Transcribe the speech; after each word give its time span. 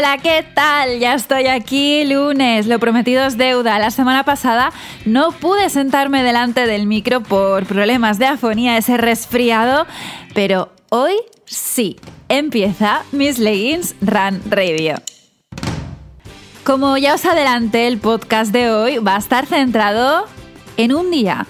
Hola, 0.00 0.16
¿qué 0.16 0.42
tal? 0.54 0.98
Ya 0.98 1.12
estoy 1.12 1.46
aquí 1.46 2.06
lunes, 2.06 2.66
lo 2.66 2.78
prometido 2.78 3.22
es 3.26 3.36
deuda. 3.36 3.78
La 3.78 3.90
semana 3.90 4.24
pasada 4.24 4.72
no 5.04 5.30
pude 5.30 5.68
sentarme 5.68 6.22
delante 6.22 6.66
del 6.66 6.86
micro 6.86 7.20
por 7.22 7.66
problemas 7.66 8.18
de 8.18 8.24
afonía, 8.24 8.78
ese 8.78 8.96
resfriado, 8.96 9.86
pero 10.32 10.72
hoy 10.88 11.12
sí, 11.44 11.98
empieza 12.30 13.02
Miss 13.12 13.38
Leggings 13.38 13.94
Run 14.00 14.40
Radio. 14.48 14.94
Como 16.64 16.96
ya 16.96 17.14
os 17.14 17.26
adelanté, 17.26 17.86
el 17.86 17.98
podcast 17.98 18.52
de 18.52 18.70
hoy 18.70 18.96
va 18.96 19.16
a 19.16 19.18
estar 19.18 19.44
centrado 19.44 20.24
en 20.78 20.94
un 20.94 21.10
día, 21.10 21.46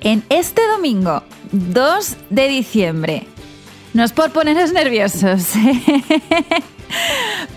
en 0.00 0.24
este 0.28 0.66
domingo, 0.66 1.22
2 1.52 2.16
de 2.30 2.48
diciembre. 2.48 3.28
No 3.94 4.02
es 4.02 4.10
por 4.10 4.32
poneros 4.32 4.72
nerviosos, 4.72 5.52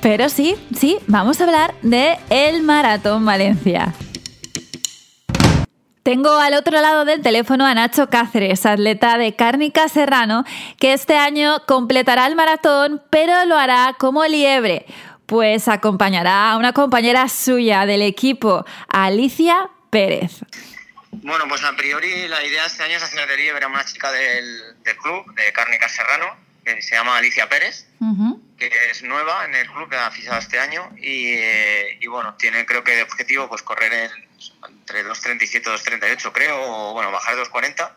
pero 0.01 0.29
sí, 0.29 0.55
sí, 0.77 0.97
vamos 1.07 1.39
a 1.39 1.45
hablar 1.45 1.73
de 1.81 2.17
el 2.29 2.63
Maratón 2.63 3.25
Valencia. 3.25 3.93
Tengo 6.03 6.37
al 6.37 6.53
otro 6.53 6.81
lado 6.81 7.05
del 7.05 7.21
teléfono 7.21 7.65
a 7.65 7.73
Nacho 7.73 8.09
Cáceres, 8.09 8.65
atleta 8.65 9.17
de 9.17 9.37
Cárnica 9.37 9.87
Serrano, 9.87 10.43
que 10.77 10.91
este 10.91 11.15
año 11.15 11.63
completará 11.65 12.27
el 12.27 12.35
maratón, 12.35 13.01
pero 13.09 13.45
lo 13.45 13.57
hará 13.57 13.95
como 13.97 14.25
liebre, 14.25 14.85
pues 15.25 15.69
acompañará 15.69 16.51
a 16.51 16.57
una 16.57 16.73
compañera 16.73 17.29
suya 17.29 17.85
del 17.85 18.01
equipo, 18.01 18.65
Alicia 18.89 19.69
Pérez. 19.89 20.41
Bueno, 21.11 21.45
pues 21.47 21.63
a 21.63 21.73
priori 21.77 22.27
la 22.27 22.43
idea 22.43 22.65
este 22.65 22.83
año 22.83 22.97
es 22.97 23.03
hacer 23.03 23.25
de 23.25 23.37
liebre 23.37 23.63
a 23.63 23.69
una 23.69 23.85
chica 23.85 24.11
del, 24.11 24.75
club, 25.01 25.33
de 25.35 25.53
Cárnica 25.53 25.87
Serrano, 25.87 26.25
que 26.65 26.81
se 26.81 26.95
llama 26.95 27.17
Alicia 27.17 27.47
Pérez, 27.47 27.87
es 28.67 29.03
nueva 29.03 29.45
en 29.45 29.55
el 29.55 29.67
club, 29.67 29.89
que 29.89 29.95
ha 29.95 30.11
fichado 30.11 30.39
este 30.39 30.59
año, 30.59 30.91
y, 30.97 31.35
y 31.99 32.07
bueno, 32.07 32.35
tiene 32.35 32.65
creo 32.65 32.83
que 32.83 32.95
de 32.95 33.03
objetivo 33.03 33.47
pues 33.49 33.61
correr 33.61 33.93
en 33.93 34.11
entre 34.69 35.05
2.37 35.05 35.41
y 35.41 35.59
2.38 35.61 36.31
creo, 36.31 36.61
o 36.61 36.93
bueno, 36.93 37.11
bajar 37.11 37.35
2.40. 37.35 37.91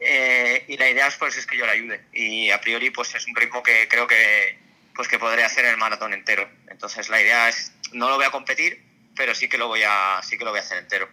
Eh, 0.00 0.64
y 0.68 0.76
la 0.76 0.88
idea 0.88 1.08
pues, 1.18 1.36
es 1.36 1.46
que 1.46 1.56
yo 1.56 1.66
le 1.66 1.72
ayude. 1.72 2.04
Y 2.12 2.50
a 2.50 2.60
priori 2.60 2.90
pues 2.90 3.14
es 3.14 3.26
un 3.26 3.34
ritmo 3.34 3.62
que 3.62 3.88
creo 3.88 4.06
que, 4.06 4.58
pues, 4.94 5.08
que 5.08 5.18
podré 5.18 5.44
hacer 5.44 5.64
el 5.64 5.76
maratón 5.76 6.12
entero. 6.12 6.48
Entonces 6.68 7.08
la 7.08 7.20
idea 7.20 7.48
es, 7.48 7.72
no 7.92 8.08
lo 8.08 8.16
voy 8.16 8.26
a 8.26 8.30
competir, 8.30 8.82
pero 9.16 9.34
sí 9.34 9.48
que 9.48 9.58
lo 9.58 9.68
voy 9.68 9.82
a, 9.84 10.20
sí 10.22 10.38
que 10.38 10.44
lo 10.44 10.50
voy 10.50 10.60
a 10.60 10.62
hacer 10.62 10.78
entero. 10.78 11.08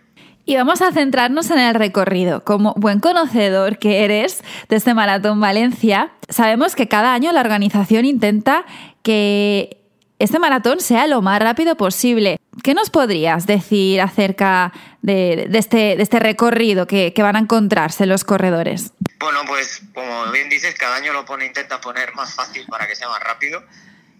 Y 0.45 0.55
vamos 0.55 0.81
a 0.83 0.91
centrarnos 0.91 1.49
en 1.49 1.57
el 1.57 1.73
recorrido. 1.73 2.43
Como 2.43 2.73
buen 2.75 2.99
conocedor 2.99 3.79
que 3.79 4.03
eres 4.03 4.43
de 4.69 4.75
este 4.75 4.93
Maratón 4.93 5.41
Valencia, 5.41 6.11
sabemos 6.29 6.75
que 6.75 6.87
cada 6.87 7.13
año 7.13 7.31
la 7.31 7.41
organización 7.41 8.05
intenta 8.05 8.63
que 9.01 9.81
este 10.19 10.39
maratón 10.39 10.79
sea 10.79 11.07
lo 11.07 11.21
más 11.21 11.39
rápido 11.41 11.75
posible. 11.75 12.37
¿Qué 12.63 12.73
nos 12.73 12.89
podrías 12.89 13.47
decir 13.47 13.99
acerca 14.01 14.71
de, 15.01 15.49
este, 15.53 16.01
este, 16.01 16.19
recorrido 16.19 16.87
que, 16.87 17.13
van 17.17 17.35
a 17.35 17.39
encontrarse 17.39 18.05
los 18.05 18.23
corredores? 18.23 18.93
Bueno, 19.19 19.39
pues 19.47 19.81
como 19.93 20.31
bien 20.31 20.47
dices, 20.49 20.75
cada 20.75 20.97
año 20.97 21.11
lo 21.11 21.25
pone, 21.25 21.47
intenta 21.47 21.81
poner 21.81 22.13
más 22.13 22.33
fácil 22.33 22.65
para 22.67 22.87
que 22.87 22.95
sea 22.95 23.09
más 23.09 23.19
rápido 23.21 23.63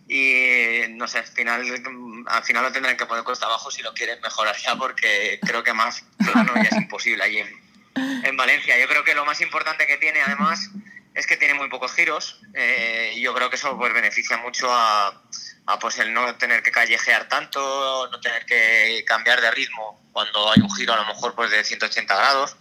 y 0.08 0.88
no 0.90 1.08
sé, 1.08 1.20
al 1.20 1.26
final, 1.26 2.26
al 2.28 2.44
final 2.44 2.64
lo 2.64 2.72
tendrán 2.72 2.96
que 2.96 3.06
poner 3.06 3.24
costa 3.24 3.46
abajo 3.48 3.72
si 3.72 3.82
lo 3.82 3.94
quieren 3.94 4.22
mejorar 4.22 4.56
ya 4.58 4.76
porque 4.76 5.40
creo 5.42 5.64
que 5.64 5.74
más 5.74 6.04
plano 6.18 6.54
ya 6.56 6.70
es 6.70 6.76
imposible 6.76 7.24
allí 7.24 7.40
en, 7.40 8.38
Valencia. 8.38 8.78
Yo 8.78 8.88
creo 8.88 9.04
que 9.04 9.16
lo 9.16 9.26
más 9.26 9.40
importante 9.42 9.88
que 9.88 9.98
tiene 9.98 10.22
además 10.22 10.70
es 11.14 11.26
que 11.26 11.38
tiene 11.38 11.54
muy 11.54 11.70
pocos 11.70 11.94
giros 11.94 12.42
eh, 12.54 13.14
y 13.16 13.22
yo 13.22 13.34
creo 13.34 13.50
que 13.50 13.56
eso 13.56 13.78
pues 13.78 13.94
beneficia 13.94 14.38
mucho 14.38 14.68
a 14.72 15.24
a 15.68 15.80
pues 15.80 15.98
el 16.00 16.14
no 16.14 16.36
tener 16.36 16.62
que 16.62 16.72
callejear 16.72 17.28
tanto, 17.28 18.08
no 18.12 18.20
tener 18.20 18.46
que 18.46 19.04
cambiar 19.08 19.42
de 19.42 19.52
ritmo 19.52 20.00
cuando 20.12 20.52
hay 20.52 20.62
un 20.62 20.74
giro 20.76 20.94
a 20.94 20.98
lo 20.98 21.06
mejor 21.06 21.36
pues 21.36 21.52
de 21.52 21.64
180 21.64 22.16
grados. 22.16 22.56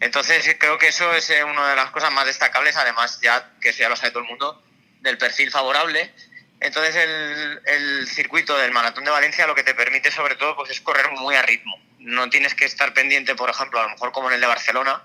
Entonces 0.00 0.56
creo 0.58 0.78
que 0.78 0.88
eso 0.88 1.12
es 1.14 1.28
eh, 1.30 1.44
una 1.44 1.68
de 1.68 1.76
las 1.76 1.90
cosas 1.90 2.10
más 2.12 2.26
destacables, 2.26 2.76
además 2.76 3.20
ya 3.22 3.52
que 3.60 3.70
eso 3.70 3.80
ya 3.80 3.90
lo 3.90 3.96
sabe 3.96 4.10
todo 4.10 4.22
el 4.22 4.28
mundo, 4.28 4.62
del 5.00 5.18
perfil 5.18 5.50
favorable. 5.50 6.14
Entonces 6.60 6.94
el, 6.94 7.60
el 7.64 8.06
circuito 8.08 8.56
del 8.58 8.70
Maratón 8.70 9.04
de 9.04 9.10
Valencia 9.10 9.46
lo 9.46 9.54
que 9.54 9.62
te 9.62 9.74
permite 9.74 10.10
sobre 10.10 10.36
todo 10.36 10.54
pues 10.56 10.70
es 10.70 10.80
correr 10.80 11.10
muy 11.12 11.34
a 11.34 11.42
ritmo. 11.42 11.78
No 11.98 12.28
tienes 12.28 12.54
que 12.54 12.64
estar 12.64 12.92
pendiente, 12.92 13.34
por 13.34 13.50
ejemplo, 13.50 13.80
a 13.80 13.84
lo 13.84 13.90
mejor 13.90 14.12
como 14.12 14.28
en 14.28 14.34
el 14.34 14.40
de 14.40 14.46
Barcelona, 14.46 15.02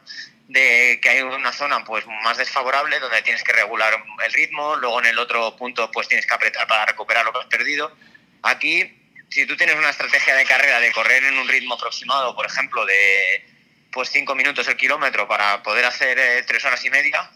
de 0.47 0.99
que 1.01 1.09
hay 1.09 1.21
una 1.21 1.51
zona 1.51 1.83
pues 1.83 2.05
más 2.23 2.37
desfavorable 2.37 2.99
donde 2.99 3.21
tienes 3.21 3.43
que 3.43 3.53
regular 3.53 4.03
el 4.25 4.33
ritmo, 4.33 4.75
luego 4.75 4.99
en 4.99 5.07
el 5.07 5.19
otro 5.19 5.55
punto 5.55 5.89
pues 5.91 6.07
tienes 6.07 6.25
que 6.25 6.33
apretar 6.33 6.67
para 6.67 6.85
recuperar 6.85 7.25
lo 7.25 7.33
que 7.33 7.39
has 7.39 7.45
perdido. 7.47 7.95
Aquí, 8.43 8.93
si 9.29 9.45
tú 9.45 9.57
tienes 9.57 9.75
una 9.75 9.89
estrategia 9.89 10.35
de 10.35 10.45
carrera 10.45 10.79
de 10.79 10.91
correr 10.91 11.23
en 11.23 11.37
un 11.37 11.47
ritmo 11.47 11.75
aproximado, 11.75 12.35
por 12.35 12.45
ejemplo, 12.45 12.85
de 12.85 13.45
pues 13.91 14.09
5 14.09 14.35
minutos 14.35 14.67
el 14.67 14.75
kilómetro 14.75 15.27
para 15.27 15.63
poder 15.63 15.85
hacer 15.85 16.19
eh, 16.19 16.43
tres 16.45 16.63
horas 16.65 16.83
y 16.83 16.89
media, 16.89 17.31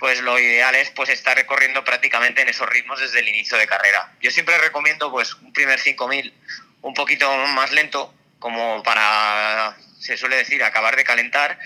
pues 0.00 0.20
lo 0.22 0.38
ideal 0.38 0.74
es 0.74 0.90
pues 0.90 1.10
estar 1.10 1.36
recorriendo 1.36 1.84
prácticamente 1.84 2.40
en 2.40 2.48
esos 2.48 2.68
ritmos 2.68 2.98
desde 2.98 3.20
el 3.20 3.28
inicio 3.28 3.58
de 3.58 3.66
carrera. 3.66 4.10
Yo 4.20 4.30
siempre 4.30 4.58
recomiendo 4.58 5.10
pues 5.10 5.34
un 5.34 5.52
primer 5.52 5.78
5000 5.78 6.32
un 6.80 6.94
poquito 6.94 7.30
más 7.48 7.70
lento 7.70 8.12
como 8.38 8.82
para 8.82 9.76
se 10.00 10.16
suele 10.16 10.36
decir 10.36 10.64
acabar 10.64 10.96
de 10.96 11.04
calentar 11.04 11.58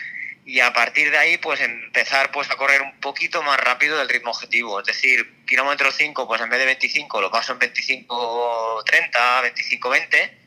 y 0.45 0.59
a 0.61 0.73
partir 0.73 1.13
de 1.13 1.17
ahí 1.17 1.39
pues 1.39 1.61
empezar 1.61 2.33
pues 2.33 2.51
a 2.51 2.57
correr 2.57 2.83
un 2.83 2.99
poquito 3.01 3.43
más 3.45 3.59
rápido 3.59 3.97
del 3.97 4.09
ritmo 4.09 4.33
objetivo, 4.33 4.81
es 4.81 4.87
decir, 4.87 5.33
kilómetro 5.47 5.93
5 5.93 6.27
pues 6.27 6.41
en 6.41 6.51
vez 6.51 6.59
de 6.59 6.67
25 6.67 7.21
lo 7.21 7.31
paso 7.31 7.53
en 7.53 7.61
25 7.61 8.83
30, 8.85 9.41
25 9.43 9.89
20, 9.89 10.39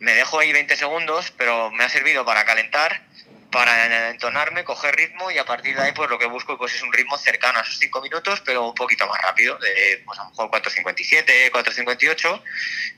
me 0.00 0.14
dejo 0.14 0.38
ahí 0.38 0.52
20 0.52 0.76
segundos, 0.76 1.32
pero 1.38 1.70
me 1.70 1.84
ha 1.84 1.88
servido 1.88 2.24
para 2.26 2.44
calentar, 2.44 3.02
para 3.52 4.08
entonarme, 4.08 4.64
coger 4.64 4.96
ritmo 4.96 5.30
y 5.30 5.38
a 5.38 5.44
partir 5.44 5.76
de 5.76 5.82
ahí 5.82 5.92
pues 5.92 6.08
lo 6.08 6.18
que 6.18 6.26
busco 6.26 6.56
pues 6.56 6.74
es 6.74 6.82
un 6.82 6.92
ritmo 6.92 7.18
cercano 7.18 7.58
a 7.58 7.62
esos 7.62 7.78
5 7.78 8.00
minutos, 8.00 8.42
pero 8.44 8.66
un 8.66 8.74
poquito 8.74 9.06
más 9.06 9.20
rápido, 9.20 9.56
de 9.58 10.02
pues 10.06 10.18
a 10.18 10.24
lo 10.24 10.30
mejor 10.30 10.50
4.57, 10.50 11.52
4.58, 11.52 12.42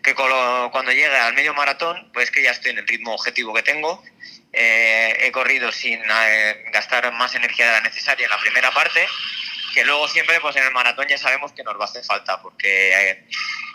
que 0.03 0.15
cuando 0.15 0.93
llegue 0.93 1.15
al 1.15 1.35
medio 1.35 1.53
maratón 1.55 2.09
pues 2.15 2.31
que 2.31 2.43
ya 2.43 2.53
estoy 2.53 2.71
en 2.71 2.79
el 2.79 2.87
ritmo 2.87 3.15
objetivo 3.15 3.53
que 3.53 3.63
tengo. 3.63 4.03
Eh, 4.57 5.17
he 5.27 5.33
corrido 5.33 5.73
sin 5.73 6.01
eh, 6.09 6.65
gastar 6.73 7.13
más 7.13 7.35
energía 7.35 7.67
de 7.67 7.73
la 7.73 7.81
necesaria 7.81 8.25
en 8.25 8.31
la 8.31 8.39
primera 8.39 8.71
parte, 8.71 9.05
que 9.75 9.85
luego 9.85 10.07
siempre 10.07 10.41
pues 10.41 10.55
en 10.55 10.63
el 10.63 10.73
maratón 10.73 11.09
ya 11.09 11.19
sabemos 11.19 11.53
que 11.53 11.65
nos 11.65 11.77
va 11.77 11.87
a 11.87 11.89
hacer 11.89 12.05
falta, 12.05 12.41
porque 12.41 13.11
eh, 13.11 13.25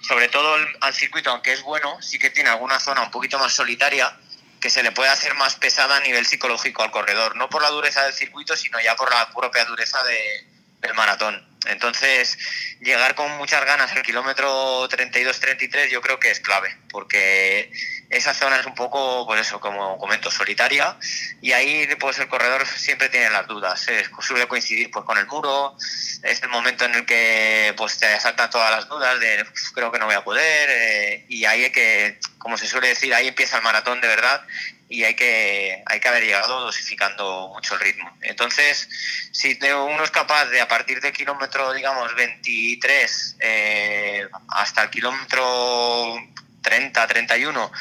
sobre 0.07 0.29
todo 0.29 0.55
al 0.79 0.93
circuito, 0.93 1.29
aunque 1.29 1.51
es 1.51 1.61
bueno, 1.61 2.01
sí 2.01 2.17
que 2.17 2.29
tiene 2.29 2.49
alguna 2.49 2.79
zona 2.79 3.01
un 3.01 3.11
poquito 3.11 3.37
más 3.37 3.53
solitaria 3.53 4.17
que 4.59 4.69
se 4.69 4.83
le 4.83 4.91
puede 4.91 5.09
hacer 5.09 5.33
más 5.35 5.55
pesada 5.55 5.97
a 5.97 5.99
nivel 6.01 6.25
psicológico 6.25 6.83
al 6.83 6.91
corredor, 6.91 7.35
no 7.35 7.49
por 7.49 7.61
la 7.61 7.69
dureza 7.69 8.03
del 8.03 8.13
circuito, 8.13 8.55
sino 8.55 8.79
ya 8.79 8.95
por 8.95 9.11
la 9.11 9.29
propia 9.31 9.65
dureza 9.65 9.99
del 10.03 10.93
maratón. 10.93 11.47
Entonces, 11.65 12.37
llegar 12.79 13.15
con 13.15 13.29
muchas 13.37 13.65
ganas 13.65 13.91
al 13.91 14.01
kilómetro 14.01 14.87
32-33 14.87 15.89
yo 15.89 16.01
creo 16.01 16.19
que 16.19 16.31
es 16.31 16.39
clave, 16.39 16.75
porque 16.89 17.69
esa 18.09 18.33
zona 18.33 18.57
es 18.57 18.65
un 18.65 18.75
poco, 18.75 19.25
pues 19.27 19.41
eso, 19.41 19.59
como 19.59 19.97
comento, 19.97 20.31
solitaria 20.31 20.97
y 21.41 21.51
ahí 21.51 21.87
pues 21.99 22.17
el 22.19 22.29
corredor 22.29 22.65
siempre 22.65 23.09
tiene 23.09 23.29
las 23.29 23.45
dudas, 23.45 23.85
suele 24.21 24.47
coincidir 24.47 24.89
pues 24.89 25.03
con 25.05 25.17
el 25.17 25.27
muro, 25.27 25.75
es 26.23 26.41
el 26.41 26.49
momento 26.49 26.85
en 26.85 26.95
el 26.95 27.05
que 27.05 27.73
pues 27.75 27.97
te 27.97 28.07
asaltan 28.07 28.49
todas 28.49 28.71
las 28.71 28.87
dudas 28.87 29.19
de 29.19 29.45
creo 29.73 29.91
que 29.91 29.99
no 29.99 30.05
voy 30.05 30.15
a 30.15 30.23
poder 30.23 30.69
eh, 30.71 31.25
y 31.27 31.43
ahí 31.43 31.65
hay 31.65 31.71
que, 31.71 32.19
como 32.37 32.57
se 32.57 32.67
suele 32.67 32.87
decir, 32.87 33.13
ahí 33.13 33.27
empieza 33.27 33.57
el 33.57 33.63
maratón 33.63 33.99
de 33.99 34.07
verdad 34.07 34.41
y 34.89 35.03
hay 35.03 35.13
que, 35.13 35.83
hay 35.85 35.99
que 35.99 36.07
haber 36.07 36.23
llegado 36.23 36.61
dosificando 36.61 37.49
mucho 37.53 37.75
el 37.75 37.81
ritmo. 37.81 38.11
Entonces, 38.21 38.89
si 39.31 39.57
uno 39.71 40.03
es 40.03 40.09
capaz 40.09 40.45
de 40.47 40.59
a 40.59 40.67
partir 40.67 40.99
del 40.99 41.13
kilómetro, 41.13 41.58
digamos, 41.73 42.15
23 42.15 43.37
eh, 43.39 44.27
hasta 44.49 44.83
el 44.83 44.89
kilómetro 44.89 46.15
30, 46.61 47.07
31, 47.07 47.71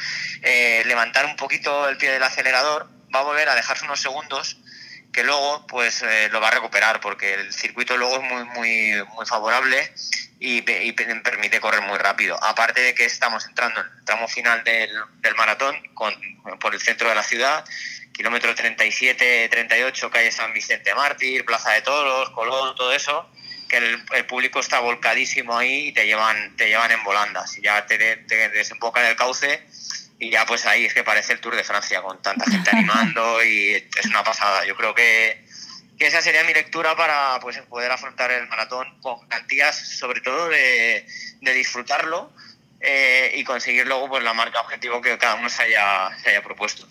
eh, 0.42 0.82
levantar 0.86 1.26
un 1.26 1.36
poquito 1.36 1.88
el 1.88 1.96
pie 1.96 2.10
del 2.10 2.22
acelerador, 2.22 2.88
va 3.14 3.20
a 3.20 3.24
volver 3.24 3.48
a 3.48 3.54
dejarse 3.54 3.84
unos 3.84 4.00
segundos 4.00 4.58
que 5.12 5.24
luego 5.24 5.66
pues 5.66 6.02
eh, 6.02 6.28
lo 6.30 6.40
va 6.40 6.48
a 6.48 6.52
recuperar 6.52 7.00
porque 7.00 7.34
el 7.34 7.52
circuito 7.52 7.96
luego 7.96 8.16
es 8.16 8.22
muy 8.22 8.44
muy 8.44 9.04
muy 9.14 9.26
favorable 9.26 9.92
y, 10.38 10.62
permite 10.62 11.60
correr 11.60 11.82
muy 11.82 11.98
rápido. 11.98 12.38
Aparte 12.42 12.80
de 12.80 12.94
que 12.94 13.04
estamos 13.04 13.44
entrando 13.46 13.80
en 13.80 13.86
el 13.86 14.04
tramo 14.04 14.28
final 14.28 14.62
del, 14.62 14.90
del 15.20 15.34
maratón 15.34 15.76
con, 15.94 16.14
por 16.60 16.74
el 16.74 16.80
centro 16.80 17.08
de 17.08 17.14
la 17.14 17.22
ciudad, 17.22 17.64
kilómetro 18.12 18.54
37, 18.54 19.48
38, 19.48 20.10
calle 20.10 20.32
San 20.32 20.52
Vicente 20.52 20.94
Mártir, 20.94 21.44
Plaza 21.44 21.72
de 21.72 21.82
Toros, 21.82 22.30
Colón, 22.30 22.74
todo 22.76 22.92
eso, 22.92 23.28
que 23.68 23.76
el, 23.76 24.26
público 24.26 24.60
está 24.60 24.80
volcadísimo 24.80 25.56
ahí 25.56 25.88
y 25.88 25.92
te 25.92 26.06
llevan, 26.06 26.56
te 26.56 26.68
llevan 26.68 26.90
en 26.90 27.04
volandas. 27.04 27.58
Y 27.58 27.62
ya 27.62 27.86
te, 27.86 27.98
te 27.98 28.48
desembocan 28.50 29.04
el 29.04 29.16
cauce 29.16 29.62
y 30.18 30.30
ya 30.30 30.46
pues 30.46 30.66
ahí 30.66 30.86
es 30.86 30.94
que 30.94 31.04
parece 31.04 31.34
el 31.34 31.40
Tour 31.40 31.54
de 31.54 31.64
Francia 31.64 32.02
con 32.02 32.20
tanta 32.22 32.50
gente 32.50 32.70
animando 32.72 33.44
y 33.44 33.74
es 33.74 34.06
una 34.06 34.24
pasada. 34.24 34.64
Yo 34.64 34.74
creo 34.76 34.94
que 34.94 35.48
esa 35.98 36.22
sería 36.22 36.44
mi 36.44 36.54
lectura 36.54 36.96
para 36.96 37.38
pues, 37.40 37.58
poder 37.62 37.90
afrontar 37.90 38.30
el 38.30 38.46
maratón 38.48 39.00
con 39.00 39.28
garantías, 39.28 39.76
sobre 39.76 40.20
todo 40.20 40.48
de, 40.48 41.06
de 41.40 41.54
disfrutarlo, 41.54 42.32
eh, 42.80 43.32
y 43.34 43.44
conseguir 43.44 43.86
luego 43.86 44.08
pues 44.08 44.22
la 44.22 44.32
marca 44.32 44.60
objetivo 44.60 45.00
que 45.00 45.18
cada 45.18 45.34
uno 45.34 45.48
se 45.48 45.62
haya, 45.62 46.10
se 46.22 46.30
haya 46.30 46.42
propuesto. 46.42 46.86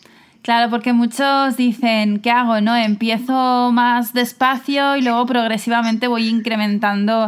Claro, 0.47 0.69
porque 0.69 0.93
muchos 0.93 1.57
dicen, 1.57 2.21
¿qué 2.21 2.31
hago? 2.31 2.61
No, 2.61 2.73
empiezo 2.77 3.69
más 3.73 4.13
despacio 4.13 4.95
y 4.95 5.01
luego 5.01 5.25
progresivamente 5.25 6.07
voy 6.07 6.29
incrementando 6.29 7.25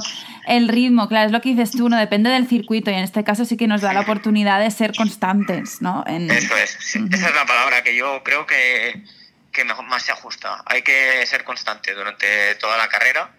el 0.48 0.70
ritmo. 0.70 1.10
Claro, 1.10 1.26
es 1.26 1.34
lo 1.34 1.42
que 1.42 1.50
dices 1.50 1.72
tú, 1.72 1.90
no 1.90 1.98
depende 1.98 2.30
del 2.30 2.48
circuito 2.48 2.92
y 2.92 2.94
en 2.94 3.04
este 3.04 3.26
caso 3.26 3.44
sí 3.44 3.58
que 3.58 3.68
nos 3.68 3.82
da 3.82 3.92
la 3.92 4.00
oportunidad 4.00 4.62
de 4.62 4.72
ser 4.72 4.96
constantes, 4.96 5.82
¿no? 5.82 6.06
Eso 6.08 6.56
es, 6.56 6.96
esa 6.96 7.28
es 7.28 7.36
la 7.36 7.46
palabra 7.46 7.84
que 7.84 7.94
yo 7.94 8.24
creo 8.24 8.46
que, 8.46 9.04
que 9.52 9.66
más 9.66 10.04
se 10.04 10.14
ajusta. 10.14 10.64
Hay 10.66 10.82
que 10.82 11.26
ser 11.26 11.44
constante 11.44 11.94
durante 11.94 12.56
toda 12.56 12.78
la 12.78 12.88
carrera 12.88 13.32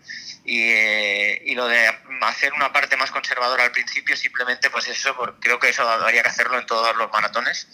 y, 0.45 0.61
y, 0.61 1.55
lo 1.55 1.67
de 1.67 1.87
hacer 2.21 2.53
una 2.53 2.71
parte 2.71 2.99
más 2.99 3.11
conservadora 3.11 3.65
al 3.65 3.73
principio 3.73 4.15
simplemente 4.15 4.69
pues 4.69 4.89
eso 4.89 5.17
creo 5.41 5.59
que 5.59 5.71
eso 5.71 5.89
habría 5.89 6.23
que 6.23 6.29
hacerlo 6.29 6.59
en 6.59 6.67
todos 6.67 6.95
los 6.97 7.11
maratones 7.11 7.67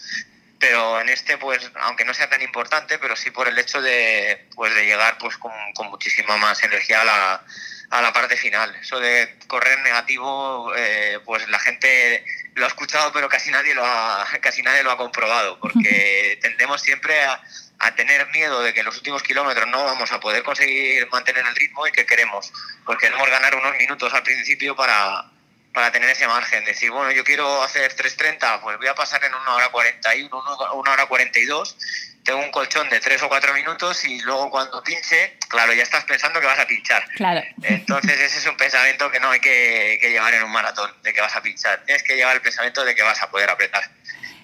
pero 0.59 0.99
en 0.99 1.09
este 1.09 1.37
pues 1.37 1.71
aunque 1.81 2.05
no 2.05 2.13
sea 2.13 2.29
tan 2.29 2.41
importante 2.41 2.97
pero 2.97 3.15
sí 3.15 3.31
por 3.31 3.47
el 3.47 3.57
hecho 3.57 3.81
de 3.81 4.47
pues 4.55 4.73
de 4.73 4.85
llegar 4.85 5.17
pues 5.17 5.37
con, 5.37 5.51
con 5.73 5.89
muchísima 5.89 6.37
más 6.37 6.63
energía 6.63 7.01
a 7.01 7.05
la, 7.05 7.45
a 7.89 8.01
la 8.01 8.13
parte 8.13 8.35
final. 8.37 8.75
Eso 8.81 8.99
de 8.99 9.37
correr 9.47 9.79
negativo 9.81 10.73
eh, 10.75 11.19
pues 11.25 11.47
la 11.49 11.59
gente 11.59 12.25
lo 12.55 12.65
ha 12.65 12.69
escuchado 12.69 13.11
pero 13.13 13.29
casi 13.29 13.51
nadie 13.51 13.75
lo 13.75 13.85
ha 13.85 14.25
casi 14.41 14.63
nadie 14.63 14.83
lo 14.83 14.91
ha 14.91 14.97
comprobado 14.97 15.59
porque 15.59 16.39
tendemos 16.41 16.81
siempre 16.81 17.23
a, 17.23 17.41
a 17.79 17.95
tener 17.95 18.27
miedo 18.29 18.61
de 18.61 18.73
que 18.73 18.79
en 18.79 18.87
los 18.87 18.97
últimos 18.97 19.21
kilómetros 19.21 19.67
no 19.67 19.83
vamos 19.83 20.11
a 20.11 20.19
poder 20.19 20.43
conseguir 20.43 21.07
mantener 21.11 21.45
el 21.45 21.55
ritmo 21.55 21.85
y 21.87 21.91
que 21.91 22.05
queremos 22.05 22.51
pues 22.85 22.97
queremos 22.97 23.29
ganar 23.29 23.55
unos 23.55 23.77
minutos 23.77 24.13
al 24.13 24.23
principio 24.23 24.75
para 24.75 25.31
para 25.77 25.91
tener 25.91 26.09
ese 26.09 26.27
margen. 26.27 26.65
Decir, 26.65 26.89
bueno, 26.89 27.11
yo 27.11 27.23
quiero 27.23 27.61
hacer 27.61 27.95
3.30, 27.95 28.61
pues 28.61 28.79
voy 28.79 28.87
a 28.87 28.95
pasar 28.95 29.23
en 29.23 29.31
una 29.35 29.53
hora 29.53 29.69
41, 29.69 30.27
una 30.73 30.91
hora 30.91 31.05
42, 31.05 31.77
tengo 32.23 32.39
un 32.39 32.49
colchón 32.49 32.89
de 32.89 32.99
3 32.99 33.21
o 33.21 33.29
4 33.29 33.53
minutos 33.53 34.03
y 34.05 34.19
luego 34.21 34.49
cuando 34.49 34.81
pinche, 34.81 35.37
claro, 35.47 35.73
ya 35.73 35.83
estás 35.83 36.03
pensando 36.05 36.39
que 36.39 36.47
vas 36.47 36.57
a 36.57 36.65
pinchar. 36.65 37.07
Claro. 37.11 37.43
Entonces 37.61 38.19
ese 38.19 38.39
es 38.39 38.47
un 38.47 38.57
pensamiento 38.57 39.11
que 39.11 39.19
no 39.19 39.29
hay 39.29 39.39
que, 39.39 39.99
que 40.01 40.09
llevar 40.09 40.33
en 40.33 40.45
un 40.45 40.51
maratón, 40.51 40.91
de 41.03 41.13
que 41.13 41.21
vas 41.21 41.35
a 41.35 41.43
pinchar. 41.43 41.83
Tienes 41.85 42.01
que 42.01 42.15
llevar 42.15 42.35
el 42.35 42.41
pensamiento 42.41 42.83
de 42.83 42.95
que 42.95 43.03
vas 43.03 43.21
a 43.21 43.29
poder 43.29 43.47
apretar. 43.51 43.87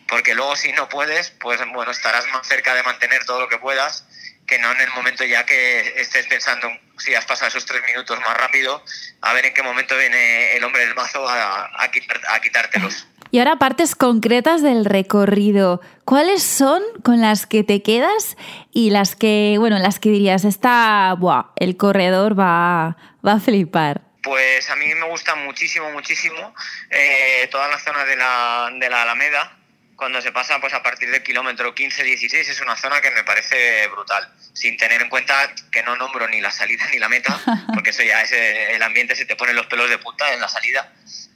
Porque 0.08 0.36
luego 0.36 0.56
si 0.56 0.72
no 0.74 0.88
puedes, 0.88 1.32
pues 1.32 1.60
bueno, 1.74 1.92
estarás 1.92 2.28
más 2.28 2.46
cerca 2.46 2.76
de 2.76 2.84
mantener 2.84 3.26
todo 3.26 3.40
lo 3.40 3.50
que 3.50 3.58
puedas 3.58 4.06
que 4.46 4.60
no 4.60 4.72
en 4.72 4.82
el 4.82 4.90
momento 4.92 5.24
ya 5.24 5.46
que 5.46 6.02
estés 6.02 6.28
pensando 6.28 6.70
si 6.98 7.16
has 7.16 7.26
pasado 7.26 7.50
esos 7.50 7.66
tres 7.66 7.82
minutos 7.88 8.20
más 8.20 8.38
rápido, 8.38 8.84
a 9.22 9.34
ver 9.34 9.46
en 9.46 9.54
qué 9.54 9.64
momento 9.64 9.98
viene 9.98 10.56
el 10.56 10.64
hombre 10.64 10.86
del 10.86 10.96
mazo 10.96 11.28
a, 11.28 11.70
a, 11.84 12.42
quitártelos. 12.42 13.08
Y 13.32 13.40
ahora 13.40 13.58
partes 13.58 13.96
concretas 13.96 14.62
del 14.62 14.86
recorrido. 14.86 15.82
¿Cuáles 16.06 16.44
son 16.44 16.84
con 17.04 17.20
las 17.20 17.48
que 17.48 17.64
te 17.64 17.82
quedas 17.82 18.38
y 18.72 18.92
las 18.92 19.16
que, 19.16 19.56
bueno, 19.58 19.80
las 19.80 20.00
que 20.00 20.10
dirías, 20.10 20.46
está, 20.46 21.16
buah, 21.18 21.46
el 21.56 21.76
corredor 21.76 22.40
va, 22.40 22.96
va 23.26 23.34
a 23.34 23.40
flipar? 23.40 24.02
Pues 24.22 24.70
a 24.70 24.76
mí 24.76 24.86
me 24.94 25.10
gusta 25.10 25.36
muchísimo, 25.36 25.90
muchísimo 25.92 26.54
eh, 26.90 27.48
toda 27.52 27.68
la 27.68 27.80
zona 27.80 28.06
de 28.06 28.16
la, 28.16 28.70
de 28.80 28.90
la 28.90 29.02
Alameda, 29.02 29.58
cuando 29.96 30.22
se 30.22 30.32
pasa 30.32 30.60
pues 30.60 30.74
a 30.74 30.84
partir 30.84 31.10
del 31.12 31.24
kilómetro 31.24 31.74
15-16 31.74 32.34
es 32.34 32.62
una 32.62 32.76
zona 32.76 33.02
que 33.02 33.12
me 33.12 33.24
parece 33.24 33.88
brutal, 33.88 34.28
sin 34.54 34.78
tener 34.78 35.02
en 35.02 35.10
cuenta 35.10 35.54
que 35.72 35.84
no 35.84 35.96
nombro 35.96 36.28
ni 36.28 36.42
la 36.42 36.52
salida 36.52 36.86
ni 36.92 37.00
la 37.00 37.10
meta, 37.10 37.40
porque 37.74 37.92
eso 37.92 38.04
ya 38.04 38.22
es 38.22 38.32
el 38.32 38.82
ambiente 38.82 39.16
se 39.16 39.26
te 39.26 39.36
pone 39.36 39.54
los 39.54 39.68
pelos 39.68 39.90
de 39.90 39.98
punta 39.98 40.34
en 40.34 40.42
la 40.42 40.48
salida, 40.48 40.92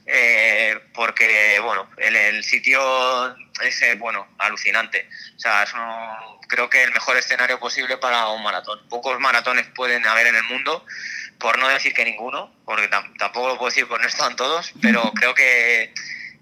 eh, 0.06 0.78
porque 0.94 1.60
bueno, 1.62 1.88
el, 1.98 2.42
sitio 2.44 3.36
es 3.62 3.82
eh, 3.82 3.94
bueno, 3.96 4.26
alucinante, 4.38 5.08
o 5.36 5.40
sea, 5.40 5.62
es 5.62 5.72
creo 6.48 6.68
que 6.68 6.82
el 6.82 6.92
mejor 6.92 7.16
escenario 7.16 7.60
posible 7.60 7.98
para 7.98 8.28
un 8.28 8.42
maratón. 8.42 8.80
Pocos 8.88 9.20
maratones 9.20 9.66
pueden 9.74 10.06
haber 10.06 10.26
en 10.26 10.36
el 10.36 10.44
mundo, 10.44 10.84
por 11.38 11.58
no 11.58 11.68
decir 11.68 11.92
que 11.92 12.04
ninguno, 12.04 12.52
porque 12.64 12.88
tampoco 12.88 13.48
lo 13.48 13.58
puedo 13.58 13.70
decir 13.70 13.86
porque 13.86 14.02
no 14.02 14.08
están 14.08 14.34
todos, 14.34 14.72
pero 14.80 15.12
creo 15.14 15.34
que 15.34 15.92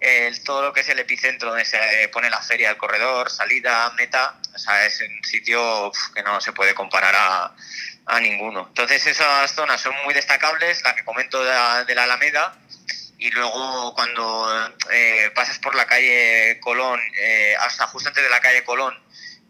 el, 0.00 0.43
todo 0.44 0.62
lo 0.62 0.72
que 0.72 0.81
es 0.81 0.88
el 0.88 0.98
epicentro 0.98 1.50
donde 1.50 1.64
se 1.64 2.08
pone 2.12 2.28
la 2.31 2.43
feria 2.43 2.69
del 2.69 2.76
corredor, 2.76 3.31
salida, 3.31 3.90
meta, 3.96 4.37
o 4.54 4.58
sea, 4.58 4.84
es 4.87 5.00
un 5.00 5.25
sitio 5.25 5.90
que 6.14 6.22
no 6.22 6.40
se 6.40 6.52
puede 6.52 6.75
comparar 6.75 7.14
a, 7.14 7.54
a, 8.06 8.20
ninguno. 8.20 8.66
Entonces 8.69 9.06
esas 9.06 9.52
zonas 9.52 9.81
son 9.81 9.94
muy 10.04 10.14
destacables, 10.14 10.82
la 10.82 10.94
que 10.94 11.04
comento 11.04 11.43
de 11.43 11.50
la, 11.50 11.84
de 11.84 11.94
la 11.94 12.04
Alameda, 12.04 12.56
y 13.19 13.31
luego 13.31 13.94
cuando 13.94 14.75
eh, 14.90 15.31
pasas 15.34 15.58
por 15.58 15.75
la 15.75 15.87
calle 15.87 16.60
Colón, 16.60 17.00
eh, 17.19 17.54
hasta 17.60 17.87
justo 17.87 18.08
antes 18.08 18.22
de 18.22 18.31
la 18.31 18.40
calle 18.40 18.64
Colón, 18.64 18.94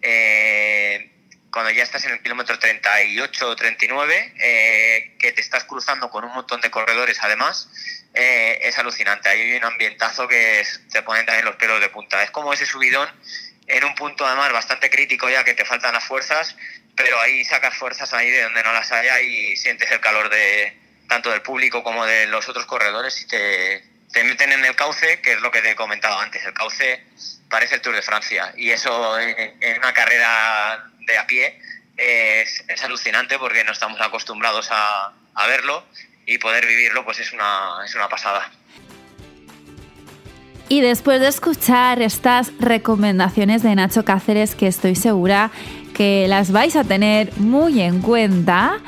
eh, 0.02 1.15
cuando 1.56 1.70
ya 1.70 1.84
estás 1.84 2.04
en 2.04 2.10
el 2.10 2.20
kilómetro 2.20 2.58
38 2.58 3.48
o 3.48 3.56
39, 3.56 4.34
que 5.18 5.32
te 5.32 5.40
estás 5.40 5.64
cruzando 5.64 6.10
con 6.10 6.22
un 6.22 6.34
montón 6.34 6.60
de 6.60 6.70
corredores 6.70 7.18
además, 7.22 7.70
eh, 8.12 8.58
es 8.60 8.78
alucinante. 8.78 9.30
Hay 9.30 9.54
un 9.54 9.64
ambientazo 9.64 10.28
que 10.28 10.62
te 10.92 11.00
ponen 11.00 11.24
también 11.24 11.46
los 11.46 11.56
pelos 11.56 11.80
de 11.80 11.88
punta. 11.88 12.22
Es 12.22 12.30
como 12.30 12.52
ese 12.52 12.66
subidón 12.66 13.08
en 13.68 13.84
un 13.84 13.94
punto 13.94 14.26
además 14.26 14.52
bastante 14.52 14.90
crítico 14.90 15.30
ya 15.30 15.44
que 15.44 15.54
te 15.54 15.64
faltan 15.64 15.94
las 15.94 16.04
fuerzas, 16.04 16.54
pero 16.94 17.18
ahí 17.20 17.42
sacas 17.42 17.74
fuerzas 17.74 18.12
ahí 18.12 18.30
de 18.30 18.42
donde 18.42 18.62
no 18.62 18.74
las 18.74 18.92
haya 18.92 19.18
y 19.22 19.56
sientes 19.56 19.90
el 19.90 20.00
calor 20.00 20.28
de 20.28 20.76
tanto 21.08 21.30
del 21.30 21.40
público 21.40 21.82
como 21.82 22.04
de 22.04 22.26
los 22.26 22.46
otros 22.50 22.66
corredores 22.66 23.22
y 23.22 23.26
te, 23.28 23.82
te 24.12 24.24
meten 24.24 24.52
en 24.52 24.64
el 24.64 24.74
cauce, 24.76 25.20
que 25.20 25.32
es 25.32 25.40
lo 25.40 25.50
que 25.50 25.62
te 25.62 25.72
he 25.72 25.76
comentado 25.76 26.18
antes. 26.18 26.44
El 26.44 26.54
cauce 26.54 27.04
parece 27.48 27.76
el 27.76 27.80
Tour 27.80 27.94
de 27.94 28.02
Francia 28.02 28.52
y 28.56 28.70
eso 28.70 29.18
en, 29.18 29.78
una 29.78 29.92
carrera 29.92 30.84
de 31.00 31.18
a 31.18 31.26
pie 31.26 31.60
es, 31.96 32.64
es 32.68 32.82
alucinante 32.82 33.38
porque 33.38 33.64
no 33.64 33.72
estamos 33.72 34.00
acostumbrados 34.00 34.68
a, 34.70 35.12
a 35.34 35.46
verlo 35.46 35.84
y 36.26 36.38
poder 36.38 36.66
vivirlo 36.66 37.04
pues 37.04 37.20
es 37.20 37.32
una, 37.32 37.84
es 37.84 37.94
una 37.94 38.08
pasada. 38.08 38.50
Y 40.68 40.80
después 40.80 41.20
de 41.20 41.28
escuchar 41.28 42.02
estas 42.02 42.50
recomendaciones 42.58 43.62
de 43.62 43.74
Nacho 43.76 44.04
Cáceres, 44.04 44.56
que 44.56 44.66
estoy 44.66 44.96
segura 44.96 45.52
que 45.94 46.26
las 46.28 46.50
vais 46.50 46.74
a 46.74 46.82
tener 46.82 47.32
muy 47.38 47.80
en 47.80 48.02
cuenta, 48.02 48.80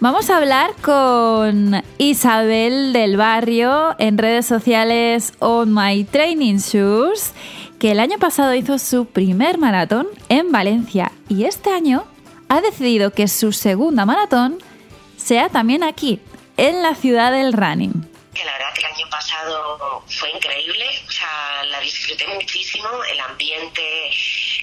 vamos 0.00 0.30
a 0.30 0.36
hablar 0.36 0.74
con 0.82 1.82
Isabel 1.98 2.92
del 2.92 3.16
Barrio 3.16 3.96
en 3.98 4.18
redes 4.18 4.46
sociales 4.46 5.32
On 5.40 5.72
My 5.74 6.04
Training 6.04 6.58
Shoes, 6.58 7.32
que 7.78 7.92
el 7.92 8.00
año 8.00 8.18
pasado 8.18 8.54
hizo 8.54 8.78
su 8.78 9.06
primer 9.06 9.58
maratón 9.58 10.06
en 10.28 10.52
Valencia 10.52 11.12
y 11.28 11.44
este 11.44 11.70
año 11.70 12.04
ha 12.48 12.60
decidido 12.60 13.12
que 13.12 13.28
su 13.28 13.52
segunda 13.52 14.06
maratón 14.06 14.58
sea 15.16 15.48
también 15.48 15.82
aquí, 15.82 16.20
en 16.56 16.82
la 16.82 16.94
ciudad 16.94 17.32
del 17.32 17.52
running. 17.52 18.10
La 18.44 18.52
verdad 18.52 18.72
que 18.74 18.80
el 18.80 18.86
año 18.86 19.10
pasado 19.10 20.04
fue 20.08 20.30
increíble, 20.30 20.86
o 21.06 21.10
sea, 21.10 21.64
la 21.70 21.80
disfruté 21.80 22.26
muchísimo, 22.28 22.88
el 23.10 23.20
ambiente, 23.20 24.10